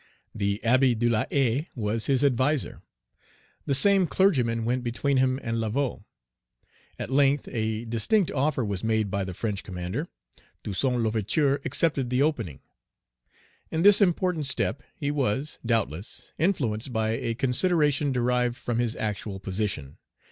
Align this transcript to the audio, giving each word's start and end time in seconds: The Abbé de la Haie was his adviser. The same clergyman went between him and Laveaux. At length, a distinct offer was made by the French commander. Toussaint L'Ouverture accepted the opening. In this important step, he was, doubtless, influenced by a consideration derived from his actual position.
The 0.33 0.59
Abbé 0.63 0.97
de 0.97 1.07
la 1.07 1.25
Haie 1.29 1.67
was 1.75 2.07
his 2.07 2.23
adviser. 2.23 2.81
The 3.67 3.75
same 3.75 4.07
clergyman 4.07 4.65
went 4.65 4.83
between 4.83 5.17
him 5.17 5.39
and 5.43 5.57
Laveaux. 5.57 6.03
At 6.97 7.11
length, 7.11 7.47
a 7.51 7.85
distinct 7.85 8.31
offer 8.31 8.65
was 8.65 8.83
made 8.83 9.11
by 9.11 9.23
the 9.23 9.35
French 9.35 9.61
commander. 9.61 10.07
Toussaint 10.63 11.03
L'Ouverture 11.03 11.61
accepted 11.65 12.09
the 12.09 12.23
opening. 12.23 12.61
In 13.69 13.83
this 13.83 14.01
important 14.01 14.47
step, 14.47 14.81
he 14.95 15.11
was, 15.11 15.59
doubtless, 15.63 16.33
influenced 16.39 16.91
by 16.91 17.09
a 17.09 17.35
consideration 17.35 18.11
derived 18.11 18.55
from 18.55 18.79
his 18.79 18.95
actual 18.95 19.39
position. 19.39 19.97